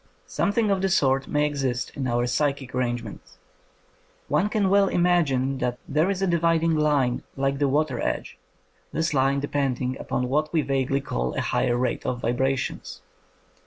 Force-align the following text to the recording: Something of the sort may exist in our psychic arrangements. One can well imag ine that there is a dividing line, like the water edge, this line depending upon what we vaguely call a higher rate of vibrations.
Something 0.25 0.71
of 0.71 0.81
the 0.81 0.89
sort 0.89 1.27
may 1.27 1.45
exist 1.45 1.91
in 1.93 2.07
our 2.07 2.25
psychic 2.25 2.73
arrangements. 2.73 3.37
One 4.29 4.49
can 4.49 4.71
well 4.71 4.89
imag 4.89 5.29
ine 5.31 5.59
that 5.59 5.77
there 5.87 6.09
is 6.09 6.23
a 6.23 6.25
dividing 6.25 6.73
line, 6.75 7.21
like 7.37 7.59
the 7.59 7.67
water 7.69 7.99
edge, 8.01 8.39
this 8.91 9.13
line 9.13 9.39
depending 9.39 9.97
upon 9.99 10.27
what 10.27 10.51
we 10.51 10.63
vaguely 10.63 11.01
call 11.01 11.35
a 11.35 11.41
higher 11.41 11.77
rate 11.77 12.03
of 12.03 12.19
vibrations. 12.21 13.03